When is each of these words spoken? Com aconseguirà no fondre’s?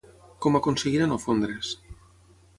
Com 0.45 0.57
aconseguirà 0.59 1.09
no 1.11 1.19
fondre’s? 1.27 1.77